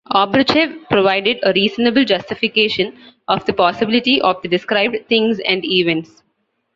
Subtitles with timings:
[0.09, 2.91] Obruchev provided a reasonable justification
[3.27, 6.23] of the possibility of the described things and events.